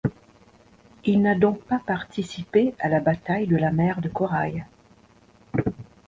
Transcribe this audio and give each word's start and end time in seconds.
Il 1.05 1.21
n'a 1.21 1.35
donc 1.35 1.61
pas 1.65 1.77
participé 1.77 2.73
à 2.79 2.89
la 2.89 2.99
bataille 2.99 3.45
de 3.45 3.55
la 3.55 3.71
Mer 3.71 4.01
de 4.01 4.09
Corail. 4.09 4.65